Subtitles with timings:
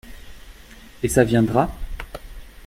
[1.03, 1.69] Et ça viendra?